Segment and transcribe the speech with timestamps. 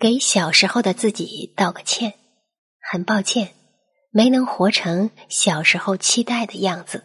[0.00, 2.14] 给小时候的自己道个歉
[2.80, 3.50] 很抱歉
[4.10, 7.04] 没能活成小时候期待的样子。